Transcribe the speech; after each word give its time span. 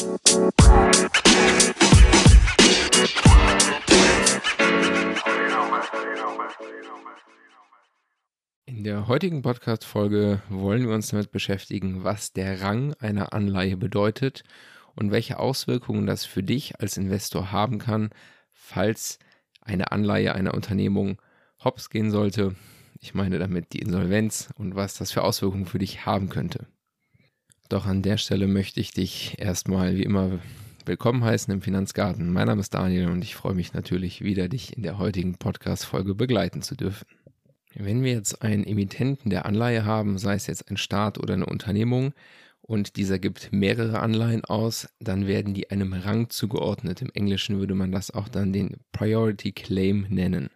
In 0.00 0.06
der 8.84 9.08
heutigen 9.08 9.42
Podcast-Folge 9.42 10.40
wollen 10.48 10.88
wir 10.88 10.94
uns 10.94 11.08
damit 11.08 11.30
beschäftigen, 11.32 12.02
was 12.02 12.32
der 12.32 12.62
Rang 12.62 12.94
einer 12.94 13.34
Anleihe 13.34 13.76
bedeutet 13.76 14.42
und 14.94 15.10
welche 15.10 15.38
Auswirkungen 15.38 16.06
das 16.06 16.24
für 16.24 16.42
dich 16.42 16.80
als 16.80 16.96
Investor 16.96 17.52
haben 17.52 17.78
kann, 17.78 18.08
falls 18.52 19.18
eine 19.60 19.92
Anleihe 19.92 20.34
einer 20.34 20.54
Unternehmung 20.54 21.20
hops 21.62 21.90
gehen 21.90 22.10
sollte. 22.10 22.56
Ich 22.98 23.12
meine 23.12 23.38
damit 23.38 23.74
die 23.74 23.80
Insolvenz 23.80 24.48
und 24.56 24.74
was 24.74 24.94
das 24.94 25.12
für 25.12 25.24
Auswirkungen 25.24 25.66
für 25.66 25.78
dich 25.78 26.06
haben 26.06 26.30
könnte. 26.30 26.68
Doch 27.70 27.86
an 27.86 28.02
der 28.02 28.16
Stelle 28.16 28.48
möchte 28.48 28.80
ich 28.80 28.90
dich 28.90 29.36
erstmal 29.38 29.96
wie 29.96 30.02
immer 30.02 30.40
willkommen 30.86 31.22
heißen 31.22 31.54
im 31.54 31.62
Finanzgarten. 31.62 32.32
Mein 32.32 32.48
Name 32.48 32.60
ist 32.60 32.74
Daniel 32.74 33.06
und 33.06 33.22
ich 33.22 33.36
freue 33.36 33.54
mich 33.54 33.74
natürlich 33.74 34.22
wieder, 34.22 34.48
dich 34.48 34.76
in 34.76 34.82
der 34.82 34.98
heutigen 34.98 35.36
Podcast-Folge 35.36 36.16
begleiten 36.16 36.62
zu 36.62 36.74
dürfen. 36.74 37.06
Wenn 37.76 38.02
wir 38.02 38.10
jetzt 38.10 38.42
einen 38.42 38.64
Emittenten 38.64 39.30
der 39.30 39.46
Anleihe 39.46 39.84
haben, 39.84 40.18
sei 40.18 40.34
es 40.34 40.48
jetzt 40.48 40.68
ein 40.68 40.78
Staat 40.78 41.16
oder 41.18 41.34
eine 41.34 41.46
Unternehmung, 41.46 42.12
und 42.60 42.96
dieser 42.96 43.20
gibt 43.20 43.52
mehrere 43.52 44.00
Anleihen 44.00 44.44
aus, 44.44 44.88
dann 44.98 45.28
werden 45.28 45.54
die 45.54 45.70
einem 45.70 45.92
Rang 45.92 46.28
zugeordnet. 46.28 47.02
Im 47.02 47.10
Englischen 47.14 47.60
würde 47.60 47.76
man 47.76 47.92
das 47.92 48.10
auch 48.10 48.28
dann 48.28 48.52
den 48.52 48.78
Priority 48.90 49.52
Claim 49.52 50.06
nennen. 50.08 50.50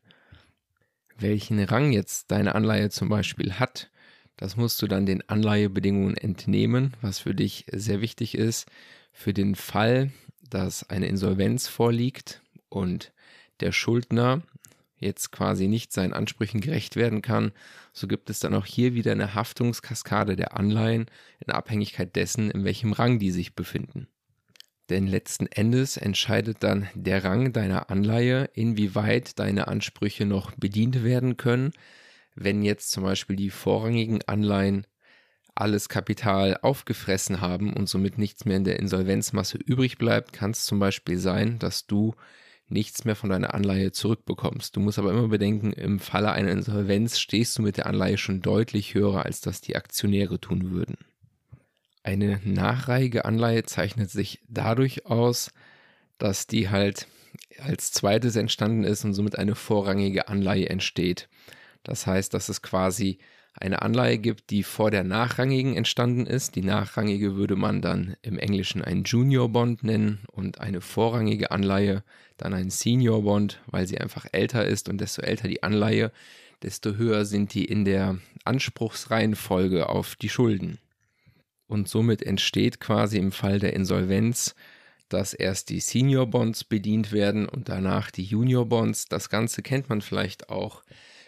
Welchen 1.16 1.62
Rang 1.62 1.92
jetzt 1.92 2.32
deine 2.32 2.56
Anleihe 2.56 2.90
zum 2.90 3.08
Beispiel 3.08 3.52
hat, 3.52 3.92
das 4.36 4.56
musst 4.56 4.82
du 4.82 4.86
dann 4.86 5.06
den 5.06 5.28
Anleihebedingungen 5.28 6.16
entnehmen, 6.16 6.94
was 7.00 7.20
für 7.20 7.34
dich 7.34 7.66
sehr 7.70 8.00
wichtig 8.00 8.36
ist. 8.36 8.66
Für 9.12 9.32
den 9.32 9.54
Fall, 9.54 10.10
dass 10.50 10.88
eine 10.90 11.06
Insolvenz 11.06 11.68
vorliegt 11.68 12.42
und 12.68 13.12
der 13.60 13.72
Schuldner 13.72 14.42
jetzt 14.98 15.30
quasi 15.30 15.68
nicht 15.68 15.92
seinen 15.92 16.12
Ansprüchen 16.12 16.60
gerecht 16.60 16.96
werden 16.96 17.22
kann, 17.22 17.52
so 17.92 18.08
gibt 18.08 18.30
es 18.30 18.40
dann 18.40 18.54
auch 18.54 18.66
hier 18.66 18.94
wieder 18.94 19.12
eine 19.12 19.34
Haftungskaskade 19.34 20.34
der 20.34 20.56
Anleihen 20.56 21.06
in 21.40 21.52
Abhängigkeit 21.52 22.16
dessen, 22.16 22.50
in 22.50 22.64
welchem 22.64 22.92
Rang 22.92 23.18
die 23.18 23.30
sich 23.30 23.54
befinden. 23.54 24.08
Denn 24.90 25.06
letzten 25.06 25.46
Endes 25.46 25.96
entscheidet 25.96 26.58
dann 26.60 26.88
der 26.94 27.24
Rang 27.24 27.52
deiner 27.52 27.90
Anleihe, 27.90 28.50
inwieweit 28.52 29.38
deine 29.38 29.68
Ansprüche 29.68 30.26
noch 30.26 30.52
bedient 30.52 31.04
werden 31.04 31.36
können, 31.36 31.72
wenn 32.34 32.62
jetzt 32.62 32.90
zum 32.90 33.04
Beispiel 33.04 33.36
die 33.36 33.50
vorrangigen 33.50 34.22
Anleihen 34.26 34.86
alles 35.54 35.88
Kapital 35.88 36.58
aufgefressen 36.62 37.40
haben 37.40 37.72
und 37.72 37.88
somit 37.88 38.18
nichts 38.18 38.44
mehr 38.44 38.56
in 38.56 38.64
der 38.64 38.78
Insolvenzmasse 38.80 39.58
übrig 39.58 39.98
bleibt, 39.98 40.32
kann 40.32 40.50
es 40.50 40.64
zum 40.64 40.80
Beispiel 40.80 41.18
sein, 41.18 41.58
dass 41.58 41.86
du 41.86 42.14
nichts 42.68 43.04
mehr 43.04 43.14
von 43.14 43.30
deiner 43.30 43.54
Anleihe 43.54 43.92
zurückbekommst. 43.92 44.74
Du 44.74 44.80
musst 44.80 44.98
aber 44.98 45.12
immer 45.12 45.28
bedenken, 45.28 45.72
im 45.72 46.00
Falle 46.00 46.32
einer 46.32 46.50
Insolvenz 46.50 47.18
stehst 47.18 47.56
du 47.58 47.62
mit 47.62 47.76
der 47.76 47.86
Anleihe 47.86 48.18
schon 48.18 48.40
deutlich 48.40 48.94
höher, 48.94 49.24
als 49.24 49.40
das 49.40 49.60
die 49.60 49.76
Aktionäre 49.76 50.40
tun 50.40 50.70
würden. 50.70 50.96
Eine 52.02 52.40
nachreihige 52.44 53.24
Anleihe 53.24 53.62
zeichnet 53.64 54.10
sich 54.10 54.40
dadurch 54.48 55.06
aus, 55.06 55.52
dass 56.18 56.46
die 56.46 56.68
halt 56.68 57.06
als 57.58 57.92
zweites 57.92 58.36
entstanden 58.36 58.84
ist 58.84 59.04
und 59.04 59.14
somit 59.14 59.38
eine 59.38 59.54
vorrangige 59.54 60.28
Anleihe 60.28 60.68
entsteht. 60.68 61.28
Das 61.84 62.06
heißt, 62.06 62.34
dass 62.34 62.48
es 62.48 62.62
quasi 62.62 63.18
eine 63.54 63.82
Anleihe 63.82 64.18
gibt, 64.18 64.50
die 64.50 64.64
vor 64.64 64.90
der 64.90 65.04
nachrangigen 65.04 65.76
entstanden 65.76 66.26
ist. 66.26 66.56
Die 66.56 66.62
nachrangige 66.62 67.36
würde 67.36 67.54
man 67.54 67.80
dann 67.80 68.16
im 68.22 68.38
Englischen 68.38 68.82
ein 68.82 69.04
Junior 69.04 69.48
Bond 69.48 69.84
nennen 69.84 70.20
und 70.32 70.60
eine 70.60 70.80
vorrangige 70.80 71.52
Anleihe 71.52 72.02
dann 72.36 72.52
ein 72.52 72.70
Senior 72.70 73.22
Bond, 73.22 73.60
weil 73.66 73.86
sie 73.86 73.98
einfach 73.98 74.26
älter 74.32 74.66
ist 74.66 74.88
und 74.88 75.00
desto 75.00 75.22
älter 75.22 75.46
die 75.46 75.62
Anleihe, 75.62 76.10
desto 76.62 76.94
höher 76.94 77.24
sind 77.24 77.54
die 77.54 77.64
in 77.64 77.84
der 77.84 78.18
Anspruchsreihenfolge 78.44 79.88
auf 79.88 80.16
die 80.16 80.28
Schulden. 80.28 80.78
Und 81.68 81.88
somit 81.88 82.22
entsteht 82.22 82.80
quasi 82.80 83.18
im 83.18 83.30
Fall 83.30 83.60
der 83.60 83.72
Insolvenz, 83.74 84.54
dass 85.08 85.32
erst 85.32 85.70
die 85.70 85.80
Senior 85.80 86.26
Bonds 86.26 86.64
bedient 86.64 87.12
werden 87.12 87.48
und 87.48 87.68
danach 87.68 88.10
die 88.10 88.24
Junior 88.24 88.66
Bonds. 88.66 89.06
Das 89.06 89.28
Ganze 89.28 89.62
kennt 89.62 89.88
man 89.88 90.00
vielleicht 90.00 90.48
auch 90.50 90.82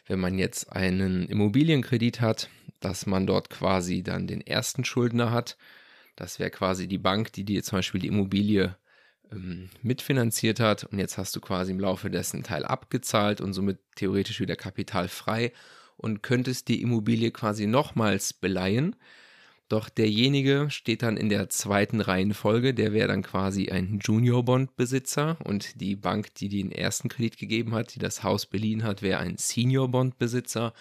wenn 0.07 0.21
man 0.21 0.39
jetzt 0.39 0.73
einen 0.73 1.27
Immobilienkredit 1.29 2.21
hat, 2.21 2.49
dass 2.81 3.07
man 3.07 3.27
dort 3.27 3.51
quasi 3.51 4.03
dann 4.03 4.27
den 4.27 4.41
ersten 4.41 4.85
Schuldner 4.85 5.31
hat. 5.31 5.57
Das 6.15 6.39
wäre 6.39 6.51
quasi 6.51 6.87
die 6.89 6.99
Bank, 6.99 7.33
die 7.33 7.45
dir 7.45 7.63
zum 7.63 7.79
Beispiel 7.79 8.01
die 8.01 8.07
Immobilie 8.09 8.77
ähm, 9.33 9.69
mitfinanziert 9.83 10.61
hat 10.61 10.85
und 10.85 10.99
jetzt 10.99 11.19
hast 11.19 11.35
du 11.35 11.41
quasi 11.41 11.73
im 11.73 11.81
Laufe 11.81 12.11
dessen 12.11 12.43
Teil 12.43 12.65
abgezahlt 12.65 13.41
und 13.41 13.53
somit 13.53 13.79
theoretisch 13.97 14.41
wieder 14.41 14.57
kapitalfrei 14.57 15.53
und 15.97 16.23
könntest 16.23 16.69
die 16.69 16.81
Immobilie 16.83 17.31
quasi 17.31 17.67
nochmals 17.67 18.33
beleihen 18.33 18.97
doch 19.69 19.89
derjenige 19.89 20.67
steht 20.71 21.03
dann 21.03 21.17
in 21.17 21.29
der 21.29 21.49
zweiten 21.49 22.01
Reihenfolge, 22.01 22.73
der 22.73 22.93
wäre 22.93 23.09
dann 23.09 23.23
quasi 23.23 23.69
ein 23.71 23.99
Junior-Bond-Besitzer 24.03 25.39
und 25.45 25.81
die 25.81 25.97
Bank, 25.97 26.35
die 26.35 26.49
den 26.49 26.71
ersten 26.71 27.09
Kredit 27.09 27.37
gegeben 27.37 27.75
hat, 27.75 27.95
die 27.95 27.99
das 27.99 28.23
Haus 28.23 28.47
beliehen 28.47 28.85
hat, 28.85 29.03
wäre 29.03 29.19
ein 29.19 29.37
Senior-Bond-Besitzer. 29.37 30.73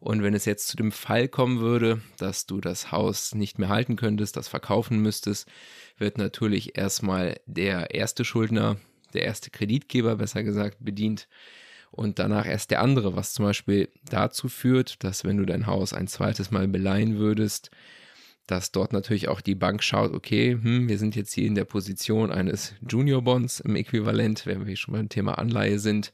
Und 0.00 0.22
wenn 0.22 0.34
es 0.34 0.44
jetzt 0.44 0.68
zu 0.68 0.76
dem 0.76 0.92
Fall 0.92 1.28
kommen 1.28 1.60
würde, 1.60 2.02
dass 2.18 2.44
du 2.44 2.60
das 2.60 2.92
Haus 2.92 3.34
nicht 3.34 3.58
mehr 3.58 3.70
halten 3.70 3.96
könntest, 3.96 4.36
das 4.36 4.48
verkaufen 4.48 5.00
müsstest, 5.00 5.48
wird 5.96 6.18
natürlich 6.18 6.76
erstmal 6.76 7.40
der 7.46 7.94
erste 7.94 8.24
Schuldner, 8.24 8.76
der 9.14 9.22
erste 9.22 9.50
Kreditgeber 9.50 10.16
besser 10.16 10.42
gesagt, 10.42 10.76
bedient 10.80 11.26
und 11.90 12.18
danach 12.18 12.46
erst 12.46 12.70
der 12.70 12.82
andere, 12.82 13.16
was 13.16 13.32
zum 13.32 13.46
Beispiel 13.46 13.88
dazu 14.04 14.48
führt, 14.48 15.02
dass 15.02 15.24
wenn 15.24 15.38
du 15.38 15.46
dein 15.46 15.66
Haus 15.66 15.94
ein 15.94 16.08
zweites 16.08 16.50
Mal 16.50 16.68
beleihen 16.68 17.18
würdest, 17.18 17.70
dass 18.46 18.70
dort 18.70 18.92
natürlich 18.92 19.28
auch 19.28 19.40
die 19.40 19.54
Bank 19.54 19.82
schaut, 19.82 20.12
okay, 20.12 20.52
hm, 20.52 20.88
wir 20.88 20.98
sind 20.98 21.16
jetzt 21.16 21.32
hier 21.32 21.46
in 21.46 21.54
der 21.54 21.64
Position 21.64 22.30
eines 22.30 22.74
Junior 22.88 23.22
Bonds 23.22 23.60
im 23.60 23.76
Äquivalent, 23.76 24.46
wenn 24.46 24.66
wir 24.66 24.76
schon 24.76 24.94
beim 24.94 25.08
Thema 25.08 25.38
Anleihe 25.38 25.78
sind. 25.78 26.12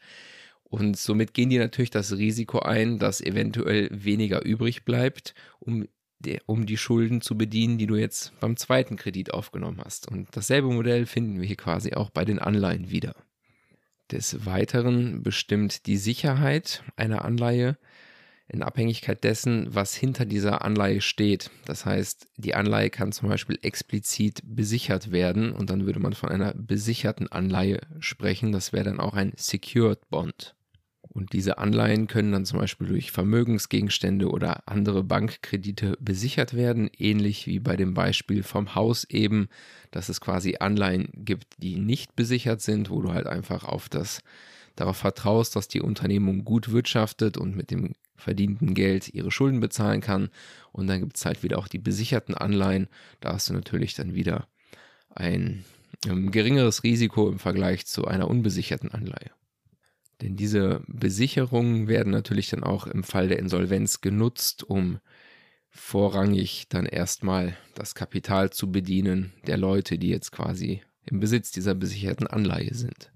Und 0.65 0.97
somit 0.97 1.34
gehen 1.34 1.50
die 1.50 1.59
natürlich 1.59 1.91
das 1.91 2.12
Risiko 2.12 2.60
ein, 2.60 2.98
dass 2.98 3.21
eventuell 3.21 3.91
weniger 3.92 4.42
übrig 4.42 4.84
bleibt, 4.84 5.34
um, 5.60 5.87
um 6.47 6.65
die 6.65 6.78
Schulden 6.78 7.21
zu 7.21 7.37
bedienen, 7.37 7.76
die 7.76 7.87
du 7.87 7.97
jetzt 7.97 8.32
beim 8.41 8.56
zweiten 8.56 8.97
Kredit 8.97 9.34
aufgenommen 9.34 9.82
hast. 9.84 10.09
Und 10.09 10.28
dasselbe 10.32 10.72
Modell 10.72 11.04
finden 11.04 11.38
wir 11.38 11.47
hier 11.47 11.56
quasi 11.56 11.92
auch 11.92 12.09
bei 12.09 12.25
den 12.25 12.38
Anleihen 12.38 12.91
wieder. 12.91 13.15
Des 14.10 14.47
Weiteren 14.47 15.22
bestimmt 15.22 15.87
die 15.87 15.98
Sicherheit 15.98 16.82
einer 16.97 17.25
Anleihe 17.26 17.76
in 18.52 18.62
Abhängigkeit 18.62 19.24
dessen, 19.24 19.66
was 19.74 19.94
hinter 19.94 20.26
dieser 20.26 20.62
Anleihe 20.62 21.00
steht. 21.00 21.50
Das 21.64 21.86
heißt, 21.86 22.28
die 22.36 22.54
Anleihe 22.54 22.90
kann 22.90 23.10
zum 23.10 23.28
Beispiel 23.28 23.58
explizit 23.62 24.42
besichert 24.44 25.10
werden 25.10 25.52
und 25.52 25.70
dann 25.70 25.86
würde 25.86 26.00
man 26.00 26.12
von 26.12 26.28
einer 26.28 26.52
besicherten 26.54 27.32
Anleihe 27.32 27.80
sprechen. 27.98 28.52
Das 28.52 28.72
wäre 28.72 28.84
dann 28.84 29.00
auch 29.00 29.14
ein 29.14 29.32
Secured 29.36 30.08
Bond. 30.10 30.54
Und 31.14 31.32
diese 31.34 31.58
Anleihen 31.58 32.06
können 32.06 32.32
dann 32.32 32.46
zum 32.46 32.58
Beispiel 32.58 32.86
durch 32.86 33.10
Vermögensgegenstände 33.10 34.30
oder 34.30 34.66
andere 34.66 35.04
Bankkredite 35.04 35.98
besichert 36.00 36.54
werden, 36.54 36.91
ähnlich 36.96 37.46
wie 37.46 37.58
bei 37.58 37.76
dem 37.76 37.92
Beispiel 37.92 38.42
vom 38.42 38.74
Haus 38.74 39.04
eben, 39.04 39.48
dass 39.91 40.08
es 40.08 40.22
quasi 40.22 40.56
Anleihen 40.60 41.08
gibt, 41.14 41.54
die 41.58 41.76
nicht 41.76 42.16
besichert 42.16 42.62
sind, 42.62 42.88
wo 42.88 43.02
du 43.02 43.12
halt 43.12 43.26
einfach 43.26 43.64
auf 43.64 43.91
das 43.91 44.22
darauf 44.76 44.96
vertraust, 44.96 45.54
dass 45.54 45.68
die 45.68 45.82
Unternehmung 45.82 46.44
gut 46.44 46.72
wirtschaftet 46.72 47.36
und 47.36 47.56
mit 47.56 47.70
dem 47.70 47.92
verdienten 48.22 48.75
Geld 48.75 49.12
ihre 49.12 49.31
Schulden 49.31 49.60
bezahlen 49.60 50.00
kann. 50.00 50.31
Und 50.72 50.87
dann 50.87 51.00
gibt 51.00 51.16
es 51.16 51.27
halt 51.27 51.43
wieder 51.43 51.59
auch 51.59 51.69
die 51.69 51.78
besicherten 51.78 52.34
Anleihen. 52.34 52.88
Da 53.21 53.34
hast 53.34 53.50
du 53.50 53.55
natürlich 53.55 53.94
dann 53.94 54.15
wieder 54.15 54.49
ein 55.10 55.65
ähm, 56.07 56.30
geringeres 56.30 56.83
Risiko 56.83 57.28
im 57.28 57.39
Vergleich 57.39 57.86
zu 57.86 58.07
einer 58.07 58.28
unbesicherten 58.28 58.91
Anleihe. 58.91 59.30
Denn 60.22 60.36
diese 60.36 60.83
Besicherungen 60.86 61.89
werden 61.89 62.13
natürlich 62.13 62.48
dann 62.48 62.63
auch 62.63 62.86
im 62.86 63.03
Fall 63.03 63.28
der 63.28 63.39
Insolvenz 63.39 64.01
genutzt, 64.01 64.63
um 64.63 65.01
vorrangig 65.71 66.66
dann 66.68 66.86
erstmal 66.86 67.57
das 67.75 67.95
Kapital 67.95 68.51
zu 68.51 68.71
bedienen 68.71 69.33
der 69.47 69.57
Leute, 69.57 69.98
die 69.98 70.09
jetzt 70.09 70.30
quasi 70.30 70.83
im 71.07 71.18
Besitz 71.18 71.51
dieser 71.51 71.75
besicherten 71.75 72.27
Anleihe 72.27 72.75
sind. 72.75 73.11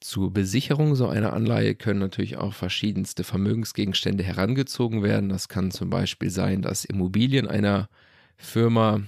Zur 0.00 0.32
Besicherung 0.32 0.94
so 0.94 1.08
einer 1.08 1.34
Anleihe 1.34 1.74
können 1.74 2.00
natürlich 2.00 2.38
auch 2.38 2.54
verschiedenste 2.54 3.22
Vermögensgegenstände 3.22 4.24
herangezogen 4.24 5.02
werden. 5.02 5.28
Das 5.28 5.48
kann 5.48 5.70
zum 5.70 5.90
Beispiel 5.90 6.30
sein, 6.30 6.62
dass 6.62 6.86
Immobilien 6.86 7.46
einer 7.46 7.90
Firma 8.38 9.02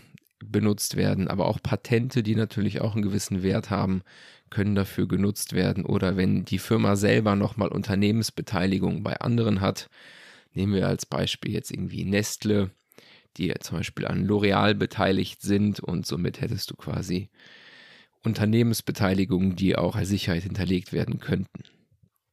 benutzt 0.45 0.97
werden, 0.97 1.29
aber 1.29 1.47
auch 1.47 1.63
Patente, 1.63 2.23
die 2.23 2.35
natürlich 2.35 2.83
auch 2.83 2.95
einen 2.95 3.03
gewissen 3.03 3.43
Wert 3.43 3.71
haben, 3.71 4.03
können 4.51 4.75
dafür 4.75 5.09
genutzt 5.09 5.55
werden. 5.55 5.87
Oder 5.87 6.19
wenn 6.19 6.45
die 6.45 6.59
Firma 6.59 6.95
selber 6.97 7.37
nochmal 7.37 7.69
Unternehmensbeteiligung 7.69 9.03
bei 9.03 9.19
anderen 9.19 9.63
hat, 9.63 9.89
nehmen 10.53 10.75
wir 10.75 10.89
als 10.89 11.07
Beispiel 11.07 11.53
jetzt 11.53 11.71
irgendwie 11.71 12.05
Nestle, 12.05 12.71
die 13.39 13.55
zum 13.61 13.79
Beispiel 13.79 14.07
an 14.07 14.27
L'Oreal 14.27 14.75
beteiligt 14.75 15.41
sind 15.41 15.81
und 15.81 16.07
somit 16.07 16.43
hättest 16.43 16.71
du 16.71 16.75
quasi 16.77 17.31
Unternehmensbeteiligungen, 18.25 19.57
die 19.57 19.77
auch 19.77 19.97
als 19.97 20.09
Sicherheit 20.09 20.43
hinterlegt 20.43 20.93
werden 20.93 21.19
könnten. 21.19 21.65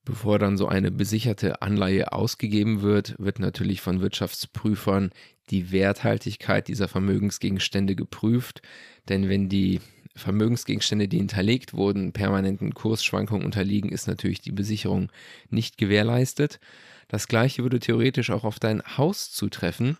Bevor 0.06 0.39
dann 0.39 0.57
so 0.57 0.68
eine 0.68 0.91
besicherte 0.91 1.62
Anleihe 1.62 2.13
ausgegeben 2.13 2.81
wird, 2.81 3.15
wird 3.19 3.39
natürlich 3.39 3.81
von 3.81 4.01
Wirtschaftsprüfern 4.01 5.12
die 5.50 5.71
Werthaltigkeit 5.71 6.68
dieser 6.68 6.88
Vermögensgegenstände 6.88 7.95
geprüft. 7.95 8.62
Denn 9.07 9.30
wenn 9.30 9.50
die 9.50 9.81
Vermögensgegenstände, 10.15 11.07
die 11.07 11.18
hinterlegt 11.18 11.74
wurden, 11.74 12.12
permanenten 12.12 12.74
Kursschwankungen 12.74 13.45
unterliegen, 13.45 13.92
ist 13.92 14.07
natürlich 14.07 14.42
die 14.42 14.51
Besicherung 14.51 15.12
nicht 15.50 15.77
gewährleistet. 15.77 16.59
Das 17.07 17.27
gleiche 17.27 17.63
würde 17.63 17.80
theoretisch 17.80 18.30
auch 18.30 18.44
auf 18.44 18.59
dein 18.59 18.81
Haus 18.97 19.31
zutreffen. 19.31 19.97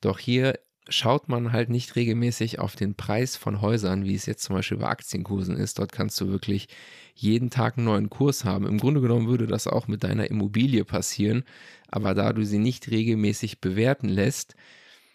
Doch 0.00 0.18
hier 0.18 0.58
schaut 0.88 1.28
man 1.28 1.52
halt 1.52 1.68
nicht 1.68 1.96
regelmäßig 1.96 2.58
auf 2.58 2.76
den 2.76 2.94
Preis 2.94 3.36
von 3.36 3.60
Häusern, 3.60 4.04
wie 4.04 4.14
es 4.14 4.26
jetzt 4.26 4.42
zum 4.42 4.56
Beispiel 4.56 4.78
bei 4.78 4.88
Aktienkursen 4.88 5.56
ist. 5.56 5.78
Dort 5.78 5.92
kannst 5.92 6.20
du 6.20 6.28
wirklich 6.28 6.68
jeden 7.14 7.50
Tag 7.50 7.76
einen 7.76 7.86
neuen 7.86 8.10
Kurs 8.10 8.44
haben. 8.44 8.66
Im 8.66 8.78
Grunde 8.78 9.00
genommen 9.00 9.28
würde 9.28 9.46
das 9.46 9.66
auch 9.66 9.86
mit 9.86 10.02
deiner 10.02 10.30
Immobilie 10.30 10.84
passieren, 10.84 11.44
aber 11.88 12.14
da 12.14 12.32
du 12.32 12.44
sie 12.44 12.58
nicht 12.58 12.90
regelmäßig 12.90 13.60
bewerten 13.60 14.08
lässt, 14.08 14.54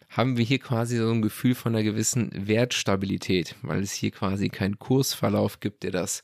haben 0.09 0.37
wir 0.37 0.45
hier 0.45 0.59
quasi 0.59 0.97
so 0.97 1.11
ein 1.11 1.21
Gefühl 1.21 1.53
von 1.53 1.75
einer 1.75 1.83
gewissen 1.83 2.31
Wertstabilität, 2.33 3.55
weil 3.61 3.81
es 3.81 3.91
hier 3.91 4.11
quasi 4.11 4.49
keinen 4.49 4.79
Kursverlauf 4.79 5.59
gibt, 5.59 5.83
der 5.83 5.91
das 5.91 6.21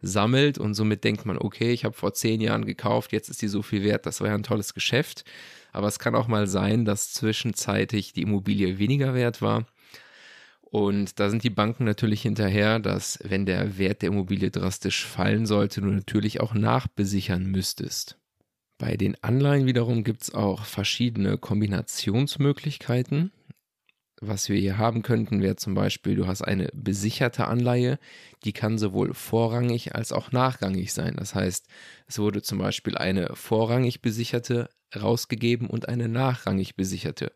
sammelt 0.00 0.58
und 0.58 0.74
somit 0.74 1.04
denkt 1.04 1.26
man, 1.26 1.38
okay, 1.38 1.72
ich 1.72 1.84
habe 1.84 1.94
vor 1.94 2.14
zehn 2.14 2.40
Jahren 2.40 2.64
gekauft, 2.64 3.12
jetzt 3.12 3.28
ist 3.28 3.42
die 3.42 3.48
so 3.48 3.62
viel 3.62 3.82
wert, 3.82 4.06
das 4.06 4.20
war 4.20 4.28
ja 4.28 4.34
ein 4.34 4.42
tolles 4.42 4.74
Geschäft. 4.74 5.24
Aber 5.72 5.86
es 5.86 5.98
kann 5.98 6.14
auch 6.14 6.28
mal 6.28 6.46
sein, 6.46 6.84
dass 6.84 7.12
zwischenzeitlich 7.12 8.12
die 8.12 8.22
Immobilie 8.22 8.78
weniger 8.78 9.14
wert 9.14 9.42
war. 9.42 9.66
Und 10.62 11.18
da 11.18 11.30
sind 11.30 11.44
die 11.44 11.50
Banken 11.50 11.84
natürlich 11.84 12.22
hinterher, 12.22 12.78
dass 12.78 13.18
wenn 13.22 13.46
der 13.46 13.78
Wert 13.78 14.02
der 14.02 14.08
Immobilie 14.08 14.50
drastisch 14.50 15.06
fallen 15.06 15.46
sollte, 15.46 15.80
du 15.80 15.88
natürlich 15.88 16.40
auch 16.40 16.52
nachbesichern 16.52 17.46
müsstest. 17.46 18.18
Bei 18.76 18.96
den 18.96 19.16
Anleihen 19.22 19.66
wiederum 19.66 20.04
gibt 20.04 20.22
es 20.22 20.34
auch 20.34 20.64
verschiedene 20.64 21.38
Kombinationsmöglichkeiten. 21.38 23.32
Was 24.20 24.48
wir 24.48 24.58
hier 24.58 24.78
haben 24.78 25.02
könnten, 25.02 25.42
wäre 25.42 25.56
zum 25.56 25.74
Beispiel, 25.74 26.16
du 26.16 26.26
hast 26.26 26.42
eine 26.42 26.68
besicherte 26.74 27.46
Anleihe, 27.46 27.98
die 28.44 28.52
kann 28.52 28.76
sowohl 28.76 29.14
vorrangig 29.14 29.94
als 29.94 30.12
auch 30.12 30.32
nachrangig 30.32 30.92
sein. 30.92 31.14
Das 31.16 31.36
heißt, 31.36 31.66
es 32.08 32.18
wurde 32.18 32.42
zum 32.42 32.58
Beispiel 32.58 32.96
eine 32.96 33.30
vorrangig 33.34 34.02
besicherte 34.02 34.70
rausgegeben 34.96 35.68
und 35.68 35.88
eine 35.88 36.08
nachrangig 36.08 36.74
besicherte. 36.74 37.32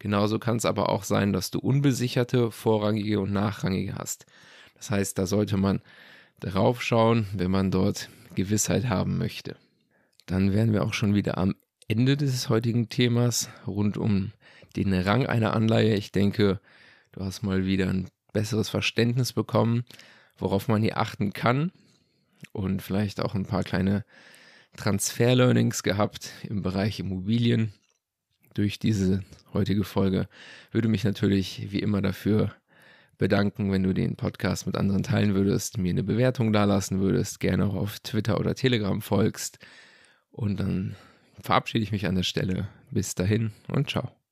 Genauso 0.00 0.38
kann 0.40 0.56
es 0.56 0.64
aber 0.64 0.88
auch 0.88 1.04
sein, 1.04 1.32
dass 1.32 1.50
du 1.50 1.60
unbesicherte, 1.60 2.50
vorrangige 2.50 3.20
und 3.20 3.32
nachrangige 3.32 3.94
hast. 3.94 4.26
Das 4.74 4.90
heißt, 4.90 5.16
da 5.16 5.26
sollte 5.26 5.56
man 5.56 5.82
drauf 6.40 6.82
schauen, 6.82 7.26
wenn 7.34 7.50
man 7.50 7.70
dort 7.70 8.10
Gewissheit 8.34 8.88
haben 8.88 9.18
möchte. 9.18 9.56
Dann 10.26 10.52
wären 10.52 10.72
wir 10.72 10.82
auch 10.82 10.94
schon 10.94 11.14
wieder 11.14 11.38
am 11.38 11.54
Ende 11.86 12.16
des 12.16 12.48
heutigen 12.48 12.88
Themas 12.88 13.50
rund 13.66 13.96
um 13.96 14.32
den 14.76 14.92
Rang 14.92 15.26
einer 15.26 15.54
Anleihe. 15.54 15.94
Ich 15.94 16.12
denke, 16.12 16.60
du 17.12 17.24
hast 17.24 17.42
mal 17.42 17.66
wieder 17.66 17.88
ein 17.88 18.08
besseres 18.32 18.68
Verständnis 18.68 19.32
bekommen, 19.32 19.84
worauf 20.36 20.68
man 20.68 20.82
hier 20.82 20.98
achten 20.98 21.32
kann 21.32 21.72
und 22.52 22.82
vielleicht 22.82 23.20
auch 23.20 23.34
ein 23.34 23.46
paar 23.46 23.62
kleine 23.62 24.04
Transfer-Learnings 24.76 25.82
gehabt 25.82 26.30
im 26.42 26.62
Bereich 26.62 26.98
Immobilien 26.98 27.72
durch 28.54 28.78
diese 28.78 29.22
heutige 29.52 29.84
Folge. 29.84 30.28
Würde 30.72 30.88
mich 30.88 31.04
natürlich 31.04 31.68
wie 31.70 31.78
immer 31.78 32.02
dafür 32.02 32.54
bedanken, 33.18 33.70
wenn 33.70 33.82
du 33.84 33.92
den 33.92 34.16
Podcast 34.16 34.66
mit 34.66 34.76
anderen 34.76 35.02
teilen 35.02 35.34
würdest, 35.34 35.78
mir 35.78 35.90
eine 35.90 36.02
Bewertung 36.02 36.52
dalassen 36.52 37.00
würdest, 37.00 37.40
gerne 37.40 37.66
auch 37.66 37.74
auf 37.74 38.00
Twitter 38.00 38.40
oder 38.40 38.54
Telegram 38.54 39.00
folgst. 39.00 39.58
Und 40.30 40.58
dann 40.58 40.96
verabschiede 41.40 41.84
ich 41.84 41.92
mich 41.92 42.06
an 42.06 42.16
der 42.16 42.24
Stelle. 42.24 42.68
Bis 42.90 43.14
dahin 43.14 43.52
und 43.68 43.90
ciao. 43.90 44.23